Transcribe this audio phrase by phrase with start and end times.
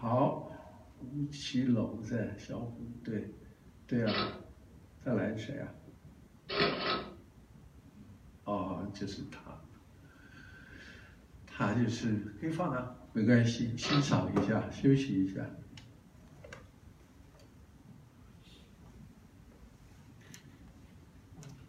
[0.00, 0.50] 好，
[0.98, 3.28] 吴奇隆在小虎，队，
[3.86, 4.32] 对啊，
[5.04, 5.68] 再来谁啊？
[8.44, 9.60] 哦，就是他，
[11.46, 15.44] 他就是可以放啊，没关系，欣赏一下，休息一下。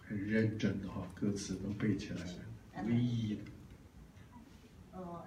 [0.07, 3.41] 很认真的哈，歌词都背起来了，唯一的。
[4.93, 5.21] 哦，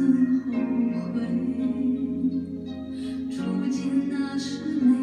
[0.00, 0.52] 曾后
[1.12, 1.20] 悔
[3.30, 4.99] 初见那时美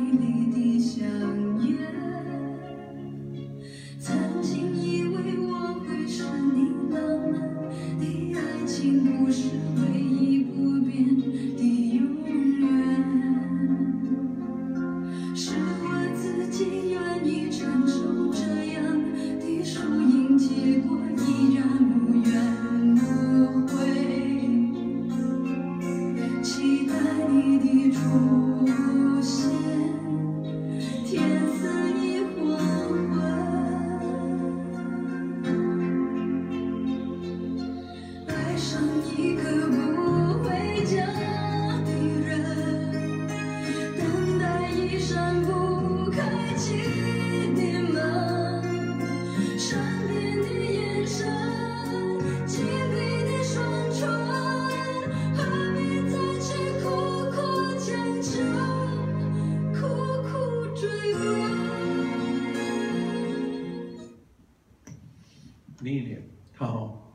[66.58, 67.14] 好，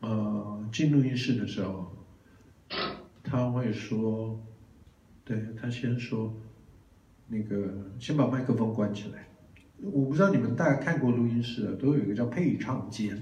[0.00, 1.90] 呃进录音室的时候，
[3.22, 4.38] 他会说，
[5.24, 6.34] 对，他先说，
[7.28, 9.26] 那个先把麦克风关起来。
[9.80, 13.18] 我不知道你们大家看过录音室啊，都有一个叫配唱间，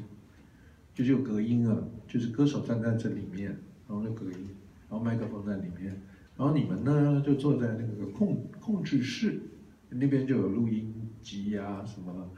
[0.92, 3.56] 就是有隔音啊，就是歌手站在这里面，
[3.86, 4.48] 然后那隔音，
[4.90, 6.02] 然后麦克风在里面，
[6.36, 9.40] 然后你们呢就坐在那个控控制室，
[9.88, 12.28] 那边就有录音机啊，什么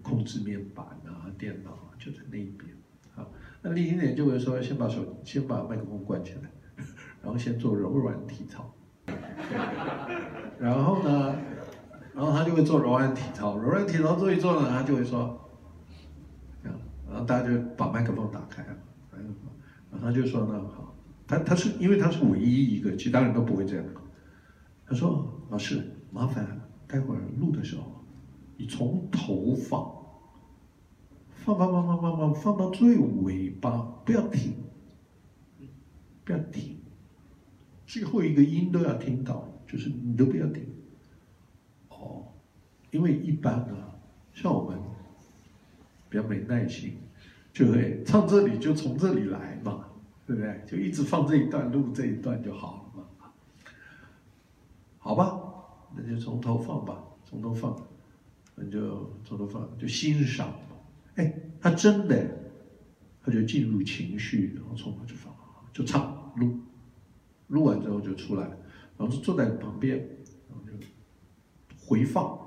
[0.00, 2.70] 控制面板啊，电脑，就在那一边。
[3.14, 3.30] 好
[3.62, 6.50] 那厉一点就会说，先把手，先把麦克风关起来，
[7.22, 8.70] 然后先做柔软体操。
[10.58, 11.36] 然后呢，
[12.14, 15.38] 然后他就会做柔软体操，柔软体操做一做呢，他就会说，
[16.62, 18.76] 这样，然后大家就把麦克风打开了，
[19.10, 19.22] 然
[19.92, 20.94] 后他就说呢，好，
[21.26, 23.84] 他他是因为他是唯一一个，其他人都不会这样。
[24.86, 28.04] 他说，老师，麻烦待会儿录的时候，
[28.56, 29.95] 你从头放。
[31.46, 33.70] 放放放放放放放到最尾巴，
[34.04, 34.52] 不要停，
[36.24, 36.76] 不要停，
[37.86, 40.66] 最后一个音都要听到，就是你都不要停。
[41.88, 42.26] 哦，
[42.90, 43.94] 因为一般啊，
[44.34, 44.76] 像我们
[46.08, 46.96] 比较没耐心，
[47.52, 49.84] 就会唱这里就从这里来嘛，
[50.26, 50.64] 对不对？
[50.66, 53.30] 就一直放这一段录这一段就好了嘛。
[54.98, 55.40] 好吧，
[55.94, 57.80] 那就从头放吧，从头放，
[58.56, 60.52] 那就从头放，就欣赏。
[61.16, 62.26] 哎，他真的，
[63.22, 65.34] 他就进入情绪，然后从头就放，
[65.72, 66.58] 就唱录，
[67.48, 68.44] 录完之后就出来，
[68.96, 69.96] 然后就坐在旁边，
[70.48, 70.72] 然后就
[71.86, 72.38] 回放，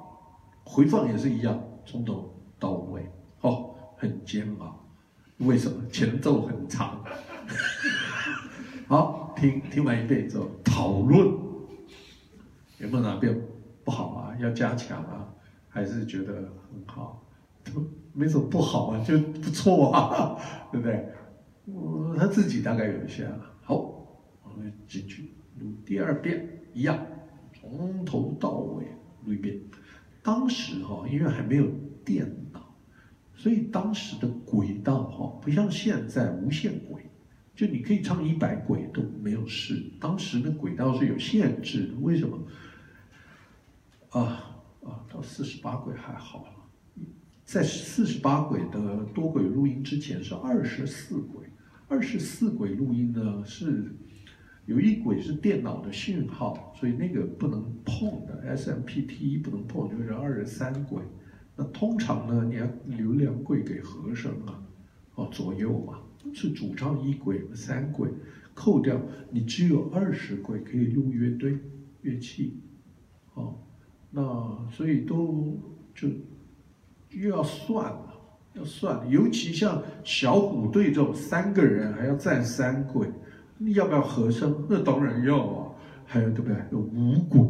[0.63, 3.05] 回放也是一样，从头到尾，
[3.41, 4.87] 哦，很煎熬，
[5.39, 5.85] 为什么？
[5.89, 7.03] 前奏很长，
[8.87, 11.27] 好，听听完一遍之后讨论，
[12.77, 13.35] 有没有哪边
[13.83, 14.37] 不好啊？
[14.39, 15.27] 要加强啊？
[15.69, 17.25] 还是觉得很好？
[18.13, 20.35] 没什么不好啊，就不错啊，
[20.71, 21.05] 对不对？
[21.65, 23.37] 我他自己大概有一些啊。
[23.61, 23.75] 好，
[24.43, 26.99] 我们进去录第二遍，一样，
[27.53, 28.85] 从头到尾
[29.23, 29.59] 录一遍。
[30.23, 31.67] 当时哈，因为还没有
[32.03, 32.75] 电脑，
[33.35, 37.03] 所以当时的轨道哈，不像现在无限轨，
[37.55, 39.81] 就你可以唱一百轨都没有事。
[39.99, 42.37] 当时的轨道是有限制的，为什么？
[44.09, 46.45] 啊啊，到四十八轨还好。
[47.51, 51.47] 在四十八轨的多轨录音之前是二十四轨，
[51.87, 53.91] 二十四轨录音呢是
[54.67, 61.01] 有一轨是电脑的讯号，所以那个不能碰的，SMPTE 不能碰，就是二十三轨。
[61.55, 64.63] 那通常呢，你要留两轨给和声啊，
[65.15, 68.11] 哦左右嘛，是主唱一轨三轨，
[68.53, 71.57] 扣掉你只有二十轨可以用乐队
[72.03, 72.59] 乐器，
[73.33, 73.55] 哦，
[74.11, 75.59] 那所以都
[75.95, 76.07] 就
[77.09, 78.15] 又要算了，
[78.53, 83.09] 要算，尤其像小虎队这种三个人还要站三轨。
[83.57, 84.65] 你要不要和声？
[84.69, 85.71] 那当然要啊，
[86.05, 86.55] 还有对不对？
[86.71, 87.41] 有五轨，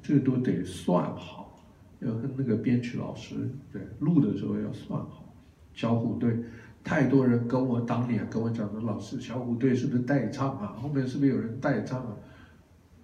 [0.00, 1.58] 这个都得算好，
[1.98, 3.34] 要跟那个编曲老师
[3.72, 5.34] 对录的时候要算好。
[5.74, 6.38] 小虎队，
[6.84, 10.76] 太多人跟我当年跟我讲说，老师，小虎队是不是代唱啊？
[10.80, 12.16] 后面是不是有人代唱啊？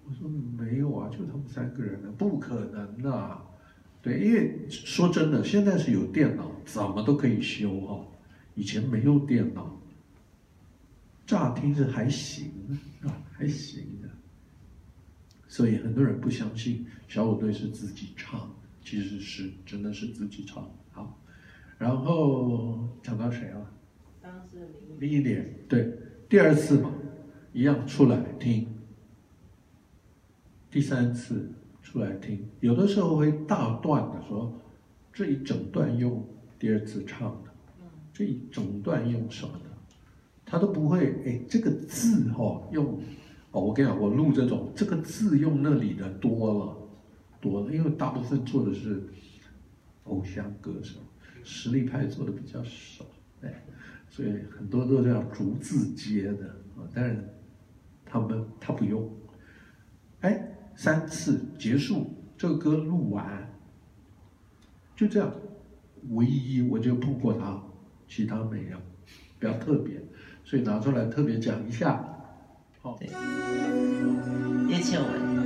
[0.05, 3.43] 我说没有啊，就他们三个人的，不可能啊。
[4.03, 8.05] 对，因为说真的，现在是有电脑，怎么都可以修哈。
[8.53, 9.79] 以前没有电脑。
[11.25, 12.51] 乍听是还行
[13.01, 14.09] 啊，还行的，
[15.47, 18.53] 所以很多人不相信小虎队是自己唱，
[18.83, 20.69] 其实是真的是自己唱。
[20.91, 21.17] 好，
[21.77, 23.71] 然后讲到谁了？
[24.21, 24.67] 当时
[24.99, 25.97] 林忆莲，对，
[26.27, 26.93] 第二次嘛，
[27.53, 28.67] 一样出来听，
[30.69, 31.53] 第三次
[31.93, 34.51] 出来听，有的时候会大段的说，
[35.13, 37.51] 这一整段用第二次唱的，
[38.11, 39.65] 这一整段用什么的？
[40.43, 42.99] 他都不会，哎，这个字哈、哦、用，
[43.51, 46.77] 哦，我跟你讲，我录这种这个字用那里的多了，
[47.39, 49.03] 多了，因为大部分做的是
[50.05, 50.97] 偶像歌手，
[51.43, 53.05] 实力派做的比较少，
[53.41, 53.63] 哎，
[54.09, 57.23] 所以很多都是要逐字接的啊，但是
[58.03, 59.07] 他们他不用，
[60.21, 63.49] 哎，三次结束，这个歌录完，
[64.95, 65.31] 就这样，
[66.09, 67.61] 唯一我就碰过它，
[68.07, 68.77] 其他没有，
[69.39, 70.01] 比较特别。
[70.43, 72.03] 所以拿出来特别讲一下，
[72.81, 72.99] 好。
[74.69, 75.42] 叶倩文。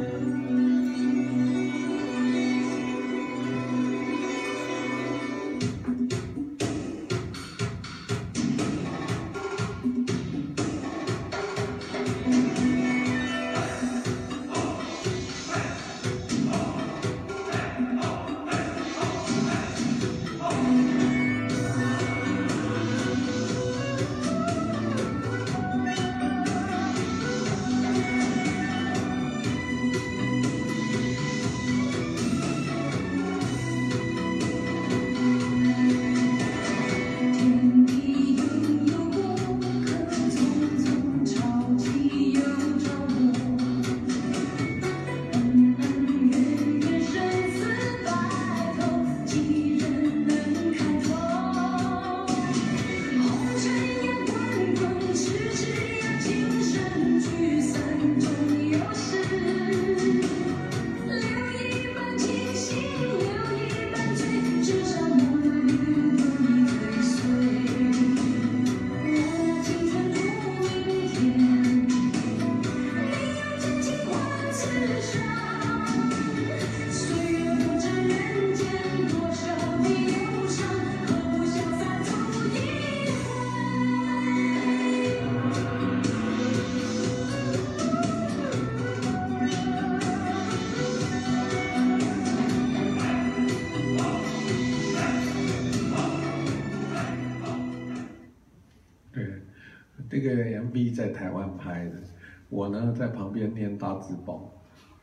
[102.98, 104.52] 在旁边念大字报，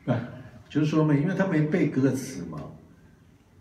[0.07, 0.21] 啊，
[0.69, 2.59] 就是说嘛，因为他没背歌词嘛，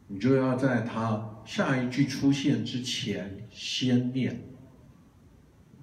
[0.08, 4.42] 你就要在他下一句出现之前先念，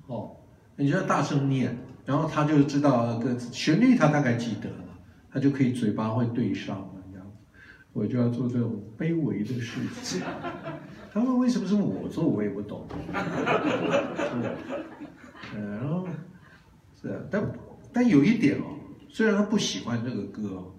[0.06, 0.36] 哦，
[0.76, 4.84] 你就要大声念，然后他就知道歌词旋律，他大概记得了，
[5.30, 7.32] 他就可以嘴巴会对上了这样子，
[7.92, 10.20] 我就要做这种卑微的事情。
[11.12, 12.86] 他们为什么是我做，我也不懂。
[15.52, 16.06] 嗯，然后
[17.00, 17.42] 是啊，但
[17.92, 18.64] 但有一点哦，
[19.08, 20.72] 虽然他不喜欢这个歌，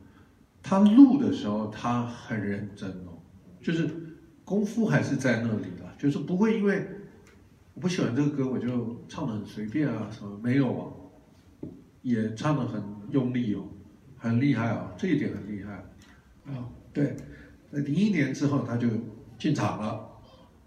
[0.62, 3.20] 他录的时候他很认真哦，
[3.62, 3.90] 就是
[4.46, 6.88] 功夫还是在那里的，就是不会因为
[7.74, 10.92] 我不喜欢这个歌，我就唱的很随便啊什么没有啊，
[12.02, 13.64] 也唱的很用力哦，
[14.18, 15.74] 很厉害哦，这一点很厉害
[16.46, 16.70] 啊。
[16.94, 17.16] 对，
[17.70, 18.88] 那零一年之后他就
[19.38, 20.10] 进场了，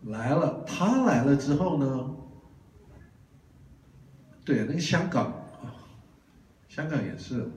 [0.05, 2.11] 来了，他来了之后呢？
[4.45, 5.44] 对，那个香港啊，
[6.75, 7.49] 香港也是，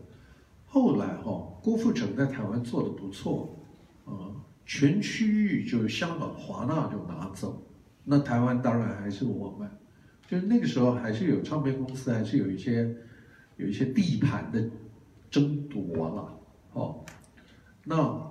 [0.68, 3.58] 后来哈、哦，郭富城在台湾做的不错，
[4.06, 4.30] 啊，
[4.64, 7.66] 全区域就是香港华纳就拿走，
[8.04, 9.68] 那台湾当然还是我们，
[10.28, 12.96] 就是那个时候还是有唱片公司，还是有一些
[13.56, 14.64] 有一些地盘的
[15.32, 16.40] 争夺了，
[16.74, 17.04] 哦，
[17.86, 18.22] 那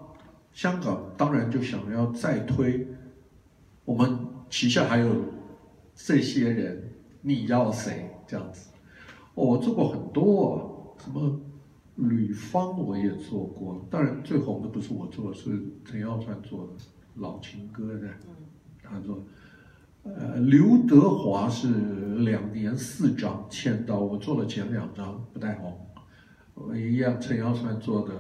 [0.53, 2.87] 香港当然就想要再推，
[3.85, 5.17] 我们旗下还有
[5.97, 8.71] 这些人，你要谁这样子？
[9.35, 11.41] 哦，我做过很多，什么
[11.97, 16.73] 吕方我也做过，当然最红的不是我做的，是陈耀川做的
[17.15, 18.09] 《老情歌》的，
[18.83, 19.23] 他做。
[20.03, 21.69] 呃，刘德华是
[22.19, 25.77] 两年四张签到，我做了前两张不太红，
[26.55, 28.15] 我一样陈耀川做的《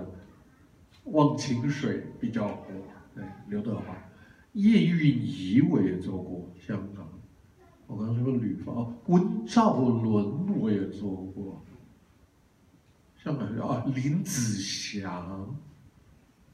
[1.04, 2.82] 忘情水》比较红，
[3.14, 3.96] 对，刘德华，
[4.54, 7.06] 叶蕴仪我也做过香港，
[7.86, 11.62] 我刚刚说吕方，温兆伦我也做过，
[13.26, 15.52] 香港啊林子祥，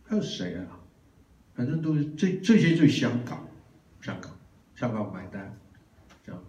[0.05, 0.81] 还有谁啊？
[1.55, 3.47] 反正都是这这些就香港，
[4.01, 4.33] 香港。
[4.75, 5.55] 香港买单，
[6.25, 6.43] 这样，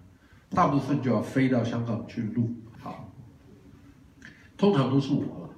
[0.50, 2.50] 大部分就要飞到香港去录，
[2.80, 3.14] 好，
[4.58, 5.50] 通常都是我了，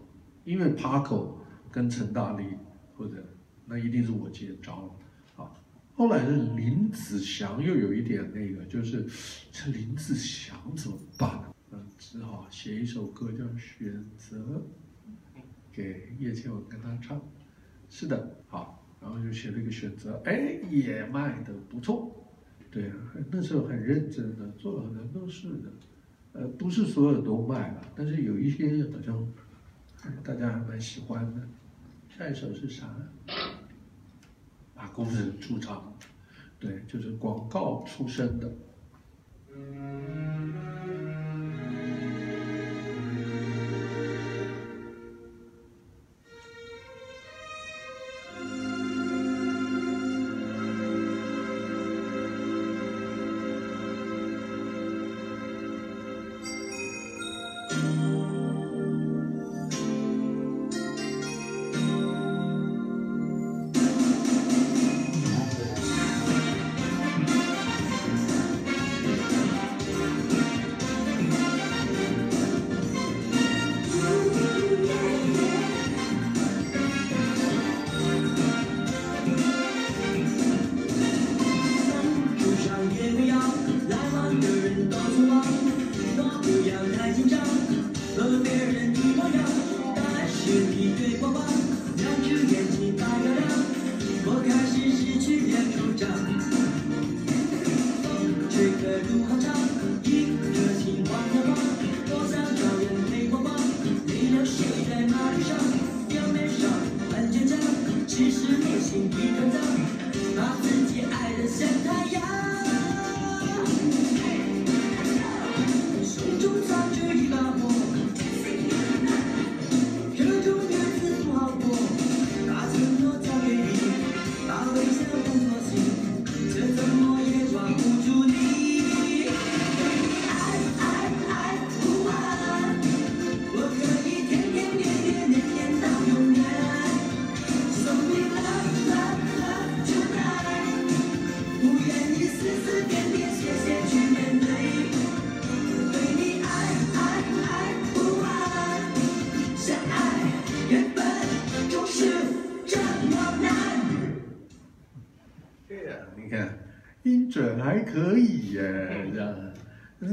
[0.44, 1.36] 因为 Paco
[1.72, 2.44] 跟陈大力
[2.98, 3.24] 或者
[3.66, 4.92] 那一定是我接招了，
[5.36, 5.56] 好，
[5.96, 9.08] 后来的林子祥又有一点那个，就是
[9.52, 11.40] 这林子祥怎么办？
[11.46, 11.54] 嗯，
[11.98, 14.38] 只好写一首歌叫《选择》，
[15.72, 17.22] 给叶倩文跟他唱，
[17.90, 22.12] 是的，好，然后就写了一个选择，哎，也卖的不错。
[22.70, 22.92] 对，
[23.32, 25.72] 那时候很认真的，做了很多事的，
[26.34, 29.28] 呃，不是所有都卖了，但是有一些好像
[30.24, 31.42] 大家还蛮喜欢的。
[32.10, 32.86] 下一首是啥？
[34.76, 35.98] 啊，工人出场，
[36.60, 38.54] 对，就是广告出身的。
[39.54, 40.35] 嗯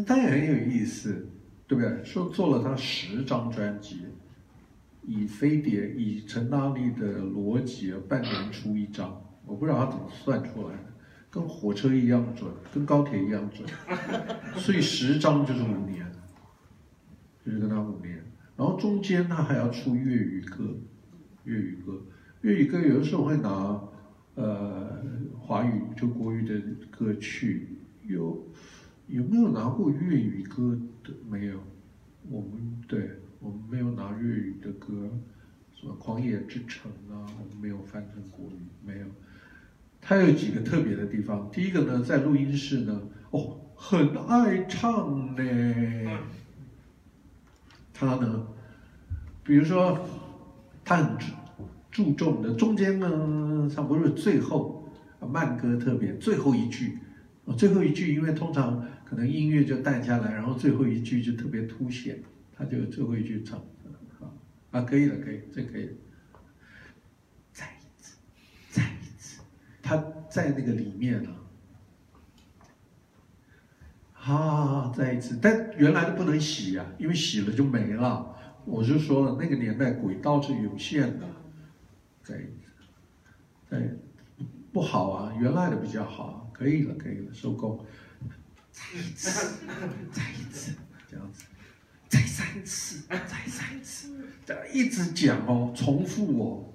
[0.06, 1.26] 他也很有意思，
[1.66, 2.04] 对不对？
[2.04, 4.06] 说做了他十张专辑，
[5.06, 10.84] 以飞碟、以陈大力的逻辑，半年出一张，我不知道他怎么算出来的，
[11.30, 13.68] 跟火车一样准，跟高铁一样准，
[14.56, 16.06] 所以十张就是五年，
[17.44, 18.22] 就是跟他五年，
[18.56, 20.64] 然后中间他还要出粤语歌，
[21.44, 22.00] 粤语歌，
[22.42, 23.80] 粤语歌有的时候会拿。
[24.34, 24.98] 呃，
[25.38, 26.58] 华语就国语的
[26.90, 27.68] 歌曲
[28.04, 28.42] 有
[29.12, 31.12] 有没有拿过粤语歌的？
[31.28, 31.60] 没有，
[32.30, 35.10] 我们对我们没有拿粤语的歌，
[35.74, 39.06] 什么《狂野之城》啊，我们没有翻成国语，没有。
[40.00, 46.20] 他有几个特别的地方，第一个呢，在录音室呢，哦，很爱唱呢。
[47.92, 48.46] 他呢，
[49.44, 49.98] 比如说，
[50.84, 51.16] 他很。
[51.90, 54.90] 注重的中间呢，差不多是最后
[55.30, 56.96] 慢歌特别最后一句，
[57.54, 63.62] 最后一句，因为通常可能音乐就淡下来，然后最后一句就特别凸显，他就最后一句唱，
[64.70, 65.90] 啊，可以了，可以，这可以，
[67.52, 68.16] 再一次，
[68.70, 69.42] 再一次，
[69.82, 71.30] 他在那个里面呢，
[74.14, 78.34] 啊，啊，再一次，但原来的不能洗呀、啊，因为洗了就没了。
[78.64, 81.26] 我就说了，那个年代轨道是有限的，
[82.22, 82.72] 再一次，
[83.68, 83.94] 再
[84.72, 87.84] 不好啊，原来的比较好，可以了，可以了，收工。
[88.72, 89.58] 再一次，
[90.10, 90.72] 再一次，
[91.08, 91.44] 这样子，
[92.08, 94.08] 再三次，再三次，
[94.44, 96.72] 这样一直讲哦，重复哦，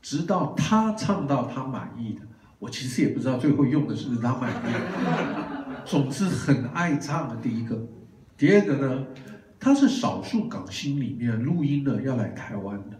[0.00, 2.22] 直到他唱到他满意的。
[2.58, 4.74] 我其实也不知道最后用的是不是他满意，
[5.84, 7.36] 总之很爱唱的。
[7.36, 7.86] 第一个，
[8.38, 9.06] 第二个呢，
[9.60, 12.98] 他是少数港星里面录音的要来台湾的，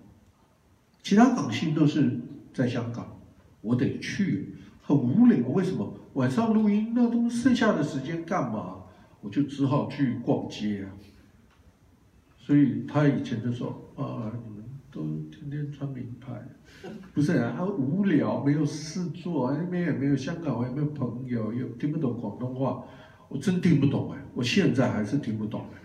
[1.03, 2.21] 其他港星都是
[2.53, 3.19] 在香港，
[3.63, 4.55] 我得去，
[4.87, 5.49] 很无聊。
[5.49, 6.93] 为什么晚上录音？
[6.95, 8.76] 那都剩下的时间干嘛？
[9.21, 10.93] 我就只好去逛街啊。
[12.38, 15.00] 所以他以前就说啊，你们都
[15.31, 16.33] 天天穿名牌。
[17.14, 22.85] 不是啊，他无聊，没有事做，那边也没有香港，我也没有朋友，又听不懂广东话，
[23.29, 25.81] 我真听不懂哎，我现在还是听不懂哎。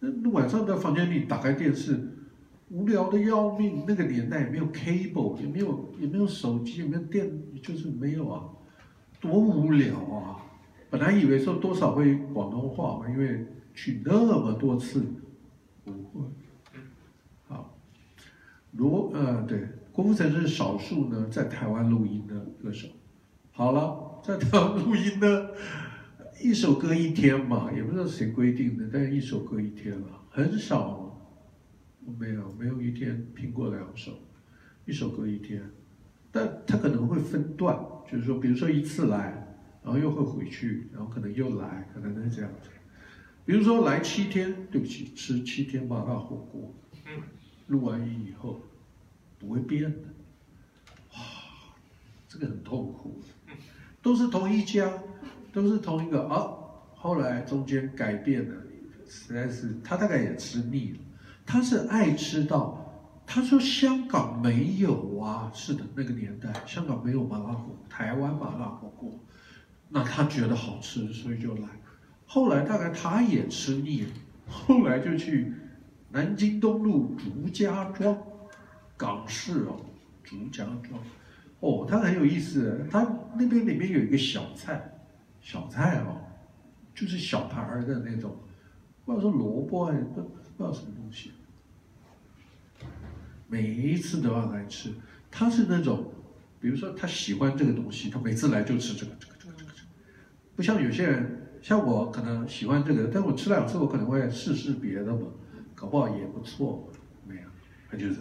[0.00, 2.11] 那晚上在房间里打开电视，
[2.72, 3.84] 无聊的要命。
[3.86, 7.30] 那个年代也没有 cable，也没有也没有手机，也没有电，
[7.62, 8.48] 就是没有啊，
[9.20, 10.40] 多无聊啊！
[10.90, 15.04] 本来以为说多少会广东话嘛，因为去那么多次，
[15.84, 16.26] 不会。
[17.46, 17.78] 好，
[18.72, 19.68] 罗呃对。
[19.92, 22.88] 郭富城是少数呢，在台湾录音的歌手。
[23.50, 25.48] 好了，在台湾录音呢，
[26.42, 31.11] 一首歌一天嘛，也不知道谁规定的，但一首歌一天了，很少，
[32.18, 34.18] 没有没有一天拼过两首，
[34.84, 35.62] 一首歌一天，
[36.30, 37.78] 但他可能会分段，
[38.10, 42.68] 就是说，比如说一次来，然后又会回去，然后可能又来，可能是这样子。
[43.44, 46.74] 比如说来七天，对不起，吃七天麻辣火锅，
[47.66, 48.60] 录完音以后。
[49.44, 49.98] 不会变的，
[51.14, 51.18] 哇，
[52.28, 53.20] 这个很痛苦，
[54.00, 54.88] 都是同一家，
[55.52, 56.46] 都是同一个啊。
[56.94, 58.54] 后来中间改变了，
[59.08, 60.98] 实在是他大概也吃腻了。
[61.44, 62.92] 他是爱吃到，
[63.26, 69.18] 他说香港没有啊，是的，那个年代香港没有麻辣火锅，台湾麻辣火锅，
[69.88, 71.68] 那他觉得好吃，所以就来。
[72.26, 74.08] 后来大概他也吃腻了，
[74.48, 75.52] 后来就去
[76.10, 78.16] 南京东路竹家庄。
[78.94, 79.80] 港式哦，
[80.22, 81.00] 竹家庄，
[81.58, 82.86] 哦，他很有意思。
[82.88, 85.00] 他那边里面有一个小菜，
[85.40, 86.20] 小菜哦，
[86.94, 88.36] 就是小盘儿的那种，
[89.04, 91.32] 或者说萝卜还是不不知道什么东西。
[93.48, 94.92] 每一次都要来吃。
[95.30, 96.12] 他是那种，
[96.60, 99.88] 比如说他喜欢这个东西，他每次来就吃这个这个这个这个这个。
[100.56, 105.26] 不像有些人，像我可能喜欢这个，但我吃两次我可能会试试别的嘛，
[105.74, 106.90] 搞不好也不错。
[107.26, 107.48] 没有，
[107.90, 108.20] 他就是。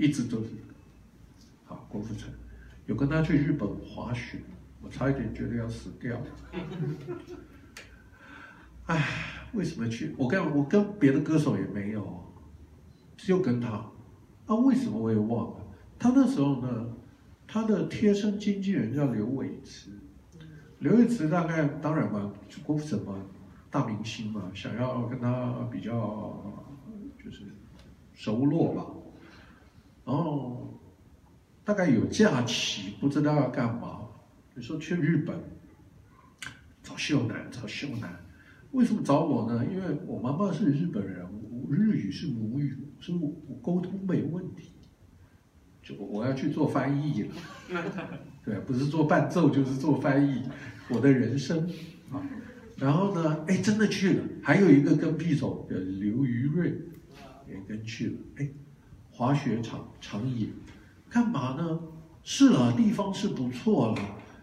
[0.00, 0.50] 一直都是，
[1.64, 2.30] 好，郭富城，
[2.86, 4.38] 有跟他去日本滑雪，
[4.80, 6.22] 我差一点觉得要死掉。
[8.86, 10.14] 哎，为什么去？
[10.16, 12.22] 我跟我跟别的歌手也没有，
[13.16, 13.68] 只有跟他。
[14.46, 15.56] 啊，为什么我也忘了？
[15.98, 16.86] 他那时候呢，
[17.46, 19.90] 他的贴身经纪人叫刘伟慈，
[20.78, 22.32] 刘伟慈大概当然嘛，
[22.64, 23.14] 郭富城嘛，
[23.70, 25.92] 大明星嘛，想要跟他比较
[27.22, 27.42] 就是
[28.14, 28.86] 熟络吧。
[30.04, 30.80] 然后
[31.64, 34.00] 大概有假期，不知道要干嘛，
[34.54, 35.38] 就说去日本
[36.82, 38.18] 找秀男，找秀男。
[38.72, 39.64] 为什么找我呢？
[39.66, 44.72] 因为我妈妈是日本人，我日语是母语，所以我我沟通没问题。
[45.82, 47.34] 就我要去做翻译了，
[48.44, 50.42] 对，不是做伴奏就是做翻译，
[50.90, 51.68] 我的人生
[52.10, 52.20] 啊。
[52.76, 56.78] 然后呢，哎，真的去了，还有一个跟屁虫的刘于瑞
[57.48, 58.48] 也跟去了，哎。
[59.10, 60.46] 滑雪场长野，
[61.10, 61.80] 干嘛呢？
[62.22, 63.98] 是啊，地方是不错了，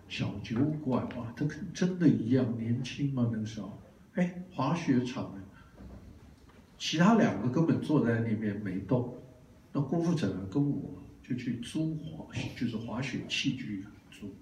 [0.10, 3.80] 小酒馆哇，这跟真的一样，年轻嘛那个时候，
[4.16, 5.34] 哎，滑雪场，
[6.78, 9.14] 其他两个根本坐在那边没动，
[9.74, 12.26] 那郭富城跟我就去租滑，
[12.58, 14.34] 就是滑雪器具租。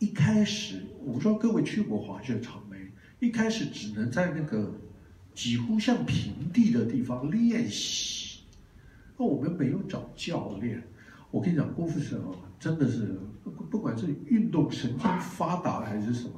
[0.00, 2.76] 一开始我不知道各位去过滑雪场没？
[3.20, 4.74] 一开始只能在那个
[5.34, 8.40] 几乎像平地的地方练习。
[9.16, 10.82] 那我们没有找教练，
[11.30, 16.32] 我跟你讲，郭富城哦，真的是不不管是运动神经发达还是什么，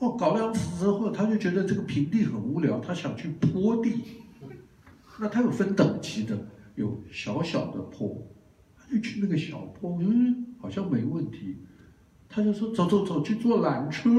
[0.00, 4.02] 哦，搞两次之后，他就觉得这个平地很无聊，他想去坡地。
[5.18, 6.36] 那他有分等级的，
[6.74, 8.26] 有小小的坡，
[8.76, 11.58] 他就去那个小坡，嗯，好像没问题，
[12.28, 14.10] 他就说走走走，去坐缆车，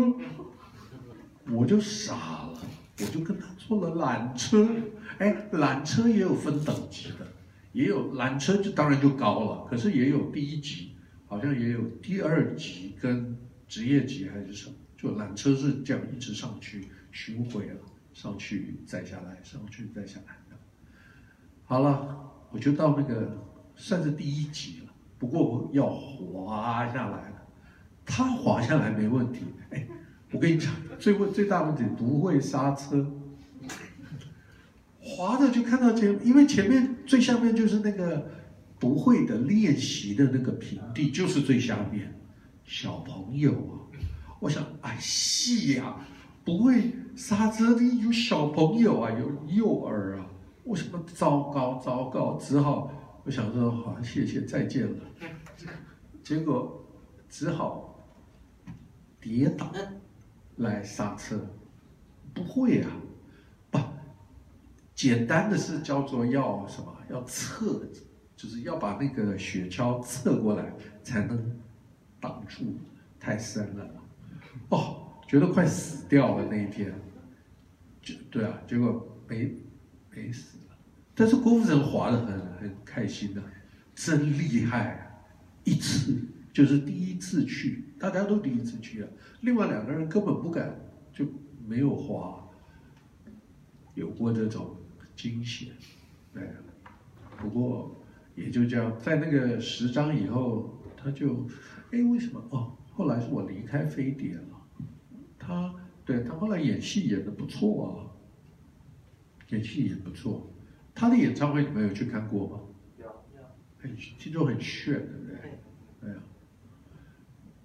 [1.49, 2.59] 我就傻了，
[2.99, 4.69] 我就跟他坐了缆车，
[5.17, 7.27] 哎，缆车也有分等级的。
[7.73, 10.91] 也有缆车，就当然就高了，可是也有第一级，
[11.25, 17.75] 好像也有第二级跟职业级还是什么，就缆车是这样一直上去巡回了。
[18.13, 20.35] 上去再下来，上去再下来。
[21.63, 23.37] 好了，我就到那个
[23.77, 27.47] 算是第一集了，不过我要滑下来了。
[28.05, 29.87] 他滑下来没问题，哎，
[30.31, 33.09] 我跟你讲，最问 最大问题不会刹车，
[34.99, 38.29] 滑的就看到前，因为前面最下面就是那个
[38.77, 42.13] 不会的练习的那个平地，就是最下面，
[42.65, 43.80] 小朋友啊，
[44.41, 45.95] 我想，哎，是呀，
[46.43, 50.25] 不会刹车的有小朋友啊，有幼儿啊，
[50.65, 52.91] 为什么糟糕糟糕，只好
[53.23, 55.05] 我想说好，谢谢再见了，
[56.23, 56.83] 结果
[57.29, 57.87] 只好。
[59.23, 59.71] 跌倒
[60.55, 61.39] 来刹车，
[62.33, 62.89] 不会啊，
[63.69, 63.77] 不，
[64.95, 66.91] 简单的是叫做要什么？
[67.07, 67.87] 要侧，
[68.35, 70.73] 就是要把那个雪橇侧过来
[71.03, 71.59] 才能
[72.19, 72.65] 挡住，
[73.19, 74.00] 太深了。
[74.71, 76.93] 哦，觉得快死掉了那一天，
[78.01, 79.55] 就对啊，结果没
[80.09, 80.75] 没死了，
[81.13, 83.41] 但是郭富城滑得很很开心的，
[83.93, 85.07] 真厉害啊，
[85.63, 86.17] 一次。
[86.53, 89.07] 就是第一次去，大家都第一次去啊。
[89.39, 90.77] 另外两个人根本不敢，
[91.13, 91.25] 就
[91.65, 92.45] 没有滑，
[93.95, 94.75] 有过这种
[95.15, 95.69] 惊险，
[96.33, 96.43] 对。
[97.37, 98.03] 不过
[98.35, 101.47] 也就这样，在那个十张以后，他就，
[101.91, 102.43] 哎，为什么？
[102.49, 104.50] 哦，后来是我离开飞碟了。
[105.51, 108.07] 他，对，他后来演戏演得不错啊，
[109.49, 110.49] 演戏演不错。
[110.95, 112.59] 他的演唱会你们有去看过吗？
[112.97, 113.41] 有有。
[113.77, 115.37] 很听说很炫，对不对？
[115.99, 116.23] 对啊。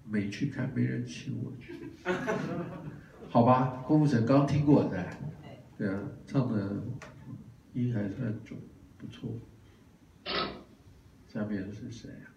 [0.03, 1.73] 没去看，没人请我去，
[3.29, 3.83] 好吧。
[3.87, 5.05] 郭富城刚听过的，
[5.77, 6.83] 对啊，唱的
[7.73, 8.59] 音还算准，
[8.97, 9.29] 不错。
[11.27, 12.27] 下面是谁啊？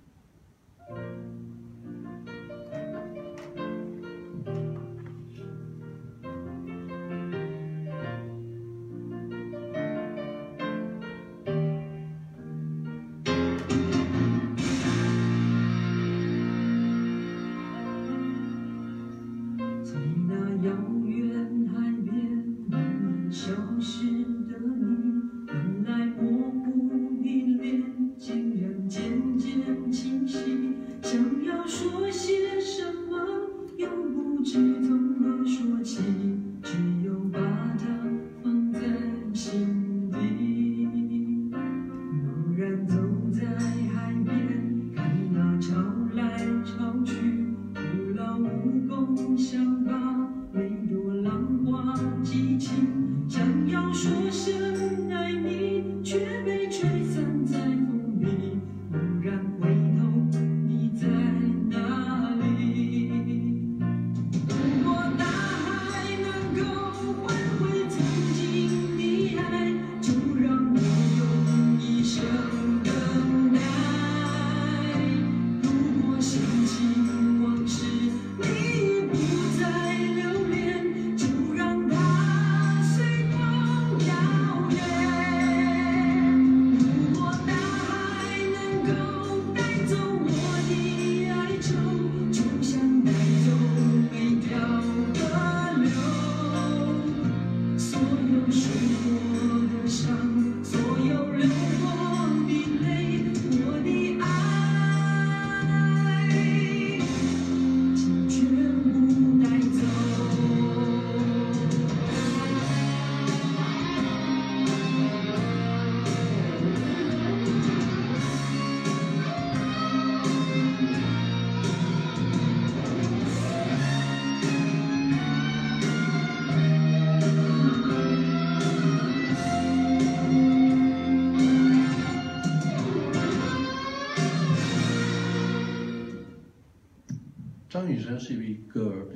[23.32, 23.54] 是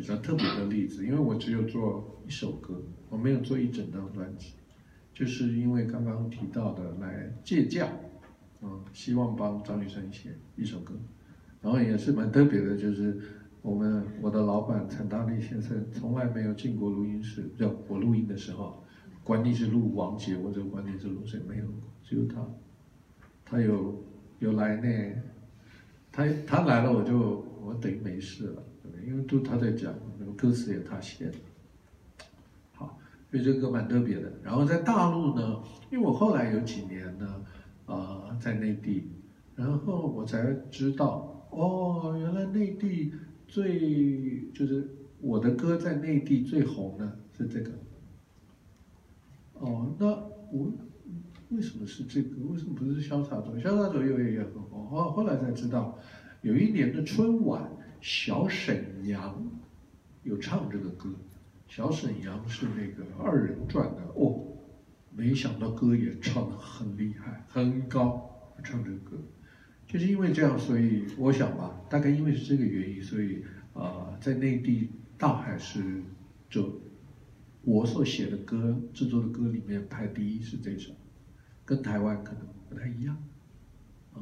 [0.04, 4.52] 比较特别的例子，因为我只有做一首歌，我没有做一整张专辑，
[5.14, 7.88] 就是因为刚刚提到的来借教，
[8.60, 10.92] 嗯，希望帮张雨生写一首歌，
[11.62, 13.18] 然后也是蛮特别的，就是
[13.62, 18.84] 我们我的老板陈大力先生从来没有进过录音室，就我录音的时候，
[19.22, 21.64] 管你是录王杰或者管你是录谁，没有，
[22.02, 22.46] 只有他，
[23.42, 24.04] 他有
[24.38, 25.22] 有来呢，
[26.12, 28.62] 他他来了我就我等于没事了。
[29.06, 31.34] 因为都他在讲，那个歌词也他写的，
[32.74, 32.98] 好，
[33.30, 34.32] 所以这个蛮特别的。
[34.42, 37.26] 然后在大陆呢，因为我后来有几年呢，
[37.86, 39.10] 啊、呃，在内地，
[39.54, 43.12] 然后我才知道，哦，原来内地
[43.46, 44.88] 最就是
[45.20, 47.70] 我的歌在内地最红的是这个，
[49.54, 50.06] 哦，那
[50.52, 50.72] 我
[51.50, 52.42] 为什么是这个？
[52.46, 53.54] 为什么不是潇洒走？
[53.56, 54.88] 潇洒走又也很红。
[54.88, 55.98] 后后来才知道，
[56.42, 57.70] 有一年的春晚，
[58.04, 59.50] 小沈阳
[60.24, 61.08] 有唱这个歌。
[61.66, 64.44] 小沈阳是那个二人转的哦，
[65.10, 69.16] 没想到歌也唱得很厉害，很高，唱这个歌，
[69.86, 76.02] 就是因为这样，所以我想吧，大概因为是这个原因，所以啊、在内地大海是
[76.50, 76.82] 就。
[77.62, 80.92] 我所写的歌、制作的歌里面排第一是这首，
[81.64, 83.16] 跟台湾可能不太一样，
[84.12, 84.20] 啊，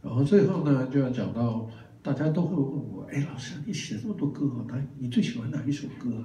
[0.00, 1.68] 然后最后呢就要讲到，
[2.08, 6.24] 大家都会问我，哎，老师你写这么多歌，哪你最喜欢哪一首歌？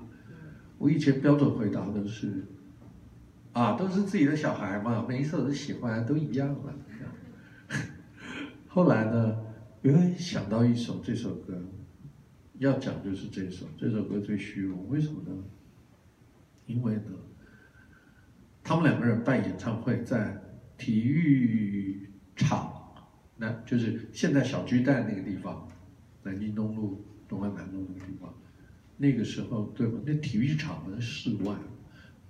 [0.77, 2.45] 我以前标准回答的是，
[3.51, 6.73] 啊，都是自己的小孩嘛，每一首都喜欢，都一样了。
[8.69, 9.37] 后来呢，
[9.81, 11.61] 因为想到一首这首歌，
[12.59, 15.35] 要讲就是这首，这首歌最虚荣，为什么呢？
[16.65, 17.11] 因为呢，
[18.63, 20.41] 他们两个人办演唱会，在
[20.77, 22.71] 体育场，
[23.35, 25.67] 那就是现在小巨蛋那个地方，
[26.23, 28.33] 南京东路、东万南路那个地方，
[28.97, 29.99] 那个时候对吧？
[30.05, 31.55] 那体育场的室外，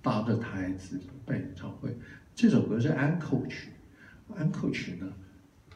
[0.02, 1.96] 搭着台子办演唱会。
[2.34, 3.70] 这首歌是安可曲，
[4.34, 5.12] 安可曲呢，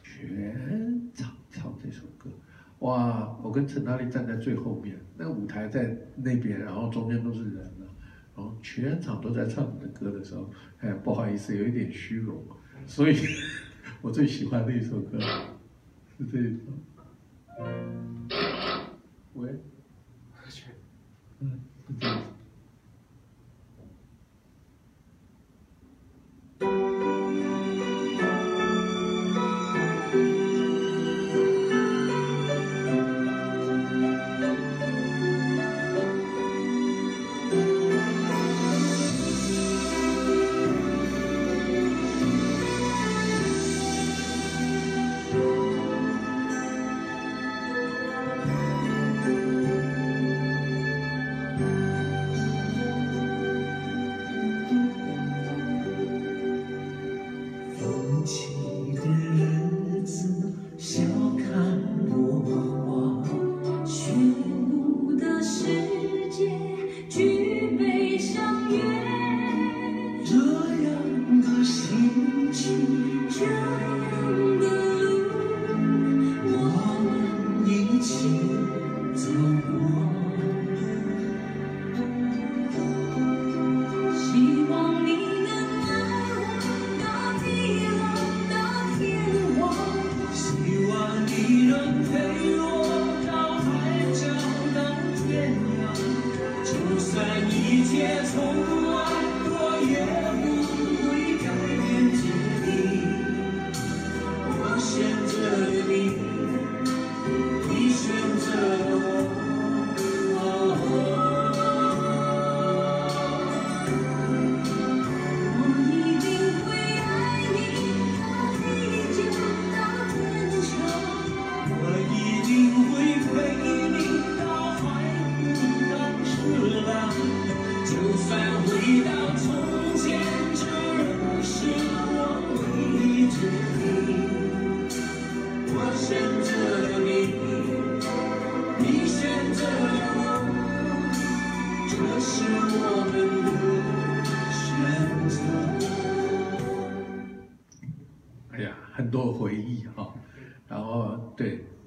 [0.03, 2.29] 全场唱这首歌。
[2.79, 3.37] 哇！
[3.43, 7.71] 我跟陈大力站在最后面，那舞台在那边，然后中间都是人。
[8.35, 12.41] 然后全场都在唱你的歌的时候，哎，不好意思，有一点虚荣，
[12.87, 13.17] 所以
[14.01, 15.19] 我最喜欢的一首歌
[16.17, 18.08] 是这一首。
[19.39, 19.59] 왜?
[21.41, 22.28] 응.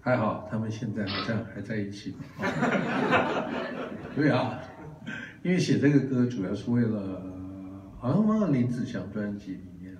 [0.02, 0.68] 还好，他们。
[0.70, 2.14] 现在好像还在一起，
[4.16, 4.58] 对啊，
[5.42, 7.22] 因为写这个歌主要是为了，
[7.98, 9.96] 好像放到林子祥专辑里面，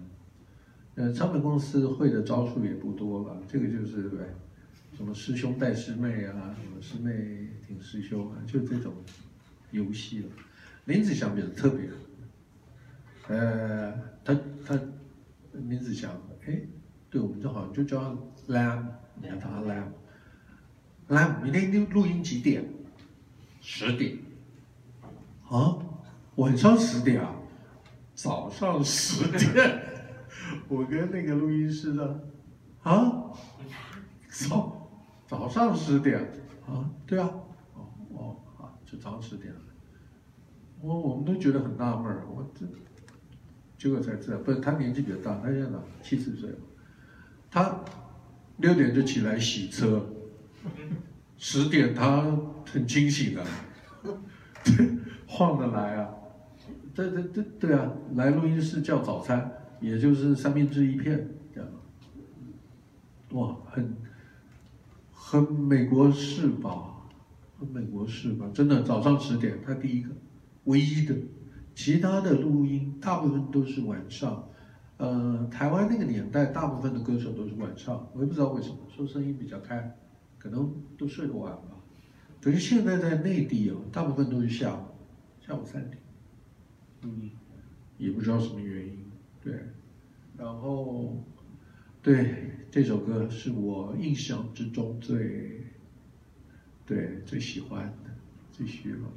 [0.97, 4.21] 呃，唱片公司会的招数也不多了，这个就是对，
[4.97, 8.93] 什么师兄带师妹啊，什么师妹挺师兄啊，就这种
[9.71, 10.27] 游戏了。
[10.87, 11.89] 林子祥比较特别，
[13.29, 13.93] 呃，
[14.25, 14.37] 他
[14.67, 14.77] 他
[15.53, 16.11] 林子祥，
[16.47, 16.59] 哎，
[17.09, 18.85] 对我们这好像就叫 Lam，
[19.23, 19.83] 你看他来。
[21.09, 22.65] 来，明天录录音几点？
[23.61, 24.19] 十点。
[25.49, 25.79] 啊，
[26.37, 27.35] 晚上十点啊？
[28.15, 29.83] 早上十点。
[30.69, 32.29] 我跟那个录音师的，
[32.83, 33.31] 啊，
[34.29, 34.91] 早
[35.27, 36.19] 早上十点
[36.67, 36.91] 啊？
[37.07, 37.31] 对啊。
[37.75, 39.53] 哦哦，好，就早上十点。
[40.81, 42.67] 我我们都觉得很纳闷，我这
[43.79, 45.69] 结果才知道，不是他年纪比较大，他现在
[46.03, 46.57] 七十岁了，
[47.51, 47.81] 他
[48.63, 50.07] 六点就起来洗车。
[51.37, 52.25] 十点他
[52.65, 53.45] 很清醒的，
[55.27, 56.09] 晃得来啊，
[56.95, 61.69] 对对对对啊，来录音室叫早餐，也就是三明治一片这样。
[63.33, 63.97] 哇，很
[65.13, 67.09] 很美国式吧，
[67.59, 70.11] 很美国式吧，真的早上十点，他第一个，
[70.65, 71.13] 唯一的，
[71.75, 74.49] 其他的录音大部分都是晚上。
[75.03, 79.99] 呃，台湾那个年代，大部分的歌手都是晚上，我也不知道为什么，说声音比较开，
[80.39, 81.77] 可能都睡得晚吧。
[82.41, 84.85] 可是现在在内地哦，大部分都是下午，
[85.45, 85.99] 下午三点，
[87.03, 87.33] 嗯，
[87.99, 89.05] 也不知道什么原因，
[89.43, 89.61] 对。
[90.39, 91.17] 然后，
[92.01, 95.65] 对，这首歌是我印象之中最，
[96.87, 98.11] 对，最喜欢的，
[98.53, 99.09] 最喜欢的。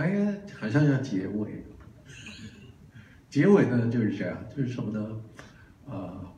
[0.00, 1.62] 哎呀，好像要结尾。
[3.28, 5.20] 结尾呢就是这样，就是什么呢？
[5.84, 6.32] 啊、呃，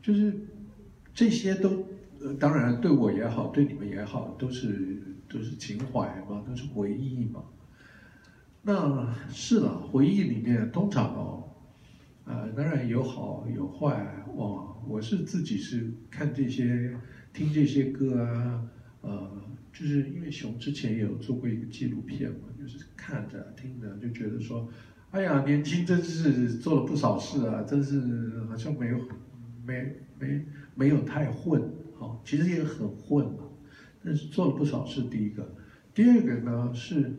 [0.00, 0.34] 就是
[1.12, 1.86] 这些都，
[2.18, 7.44] 呃，当然对我也好，对你们也好，都是都是情怀嘛，都是回忆嘛。
[8.62, 11.44] 那是了，回忆里面通常哦，
[12.24, 14.24] 啊、呃，当然有好有坏。
[14.34, 16.96] 哇，我是自己是看这些，
[17.34, 18.64] 听这些歌啊，
[19.02, 19.42] 呃。
[19.78, 24.66] 就是因为熊之前也有做过一个纪录片嘛，就是看着听着就觉得说，
[25.10, 28.98] 哎呀，年轻真是做了不少事啊，真是好像没有
[29.66, 31.62] 没没没有太混，
[31.94, 33.44] 好，其实也很混嘛，
[34.02, 35.02] 但是做了不少事。
[35.02, 35.46] 第一个，
[35.92, 37.12] 第二个呢，是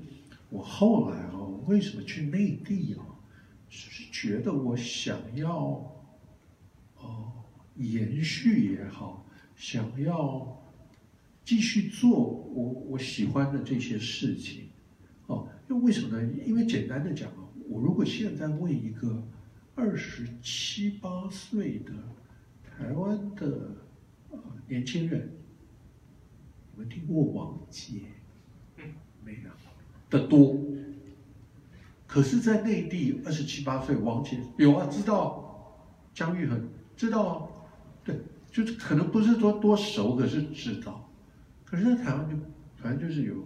[0.50, 3.06] 我后来哦，为什么去内地啊？
[3.70, 5.96] 是觉得我想要
[6.96, 7.32] 哦
[7.76, 9.24] 延续也好，
[9.56, 10.60] 想要。
[11.48, 14.66] 继续做我我喜欢的这些事情，
[15.28, 16.30] 哦，因为为什么呢？
[16.46, 19.24] 因为简单的讲啊，我如果现在问一个
[19.74, 21.94] 二十七八岁的
[22.70, 23.78] 台湾的
[24.30, 25.32] 呃年轻人，
[26.74, 28.02] 你们听过王杰？
[28.76, 28.84] 嗯
[29.24, 29.50] 没有
[30.10, 30.58] 的多。
[32.06, 35.80] 可是，在内地二十七八岁，王杰有啊，知道
[36.14, 37.50] 姜育恒，知道，
[38.04, 38.20] 对，
[38.52, 41.07] 就是可能不是说多熟，可是知道。
[41.70, 42.36] 可是，在台湾就
[42.78, 43.46] 反正就是有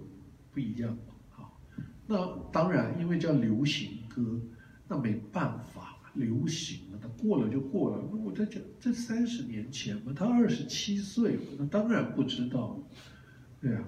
[0.54, 0.96] 不一样，
[1.32, 1.60] 好，
[2.06, 4.40] 那当然，因为叫流行歌，
[4.88, 8.04] 那没办法，流行嘛，它过了就过了。
[8.12, 12.78] 那我在讲这三十年前嘛，他二十七岁，那当然不知道，
[13.60, 13.84] 对啊。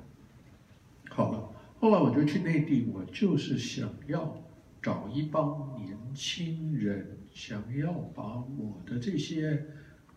[1.11, 4.35] 好了，后来我就去内地，我就是想要
[4.81, 9.63] 找一帮年轻人，想要把我的这些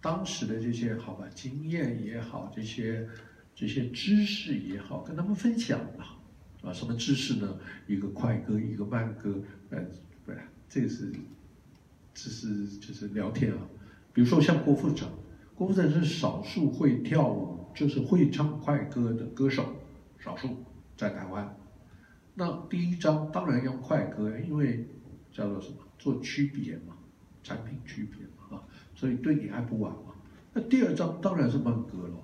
[0.01, 3.07] 当时的这些好吧经验也好，这些。
[3.57, 6.19] 这些知识也好，跟他们分享吧，
[6.63, 7.59] 啊，什么知识呢？
[7.87, 9.35] 一个快歌，一个慢歌，
[9.71, 9.83] 呃，
[10.27, 10.33] 不，
[10.69, 11.11] 这个是，
[12.13, 13.59] 只是就是聊天啊。
[14.13, 15.09] 比如说像郭富城，
[15.55, 19.65] 郭富城是少数会跳舞，就是会唱快歌的歌手，
[20.19, 20.63] 少数
[20.95, 21.57] 在台湾。
[22.35, 24.87] 那第一张当然用快歌，因为
[25.33, 25.77] 叫做什么？
[25.99, 26.95] 做区别嘛，
[27.43, 28.63] 产品区别嘛，啊，
[28.95, 30.13] 所以对你爱不完嘛。
[30.53, 32.21] 那第二张当然是慢歌了。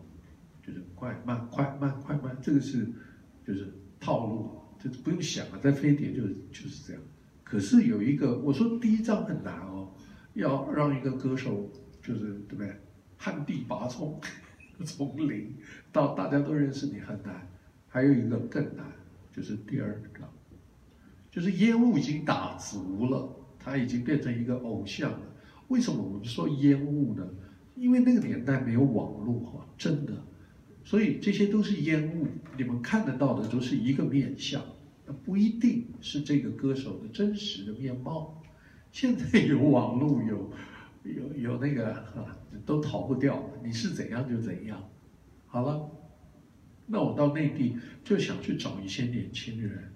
[1.02, 2.86] 快慢快慢快慢，这个是
[3.44, 7.02] 就是套路，这不用想了，在飞碟就就是这样。
[7.42, 9.92] 可是有一个，我说第一张很难哦，
[10.34, 11.68] 要让一个歌手
[12.00, 12.80] 就是对不对，
[13.16, 14.20] 旱地拔葱，
[14.86, 15.56] 从零
[15.90, 17.48] 到大家都认识你很难。
[17.88, 18.86] 还有一个更难，
[19.32, 20.32] 就是第二张，
[21.32, 25.20] 就是烟雾已经打足了，他已经变成一个偶像了。
[25.66, 27.28] 为什么我们说烟雾呢？
[27.74, 30.12] 因为那个年代没有网络哈，真的。
[30.84, 34.62] 所以这些都是烟雾，你们看得到的都是一个面相，
[35.06, 38.42] 那不一定是这个歌手的真实的面貌。
[38.90, 40.52] 现在有网络，有
[41.04, 44.82] 有有那个啊，都逃不掉，你是怎样就怎样。
[45.46, 45.90] 好了，
[46.86, 49.92] 那我到内地就想去找一些年轻人，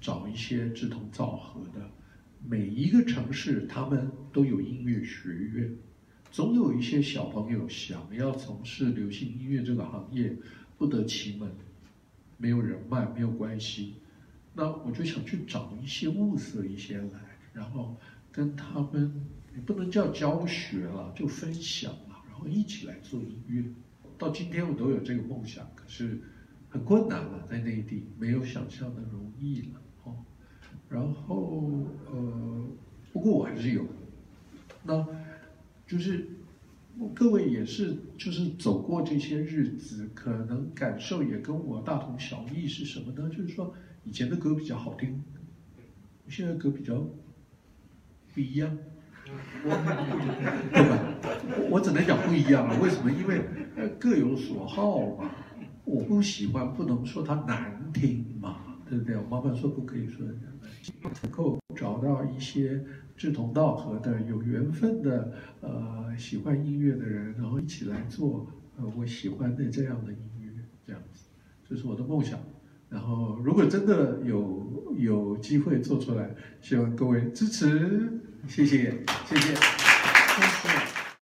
[0.00, 1.88] 找一些志同道合的。
[2.48, 5.76] 每一个城市他们都有音乐学院。
[6.30, 10.36] 总有一些小朋友想要从事流行音乐这个行业，
[10.78, 11.50] 不得其门，
[12.36, 13.96] 没有人脉，没有关系，
[14.54, 17.20] 那我就想去找一些物色一些来，
[17.52, 17.96] 然后
[18.30, 19.26] 跟他们，
[19.56, 23.64] 也不能叫教学了，就分享了，然后一起来做音乐。
[24.16, 26.20] 到今天我都有这个梦想，可是
[26.68, 30.14] 很困难了，在内地没有想象的容易了哦。
[30.88, 31.70] 然后
[32.12, 32.68] 呃，
[33.12, 33.84] 不过我还是有，
[34.84, 35.04] 那。
[35.90, 36.24] 就是
[37.12, 42.68] 各位也是，就是走过这些日子，可能感受也跟我大同小异。
[42.68, 43.28] 是什么呢？
[43.28, 43.74] 就是说
[44.04, 45.20] 以前的歌比较好听，
[46.28, 47.04] 现在歌比较
[48.32, 48.78] 不一样。
[49.64, 50.98] 对吧？
[51.68, 52.80] 我只能讲不一样了。
[52.80, 53.10] 为什么？
[53.10, 53.40] 因为
[53.74, 55.28] 呃各有所好嘛。
[55.84, 59.16] 我不喜欢，不能说它难听嘛，对不对？
[59.16, 60.24] 我妈妈说不可以说。
[61.02, 62.84] 能够找到一些
[63.20, 68.46] 志同道合的、有缘分的，呃，喜欢音乐的人，然后一起来做
[68.78, 70.50] 呃我喜欢的这样的音乐，
[70.86, 71.26] 这样子，
[71.68, 72.40] 这是我的梦想。
[72.88, 78.10] 然后，如果真的有有机会做出来，希望各位支持，
[78.48, 80.89] 谢谢，谢谢，谢谢。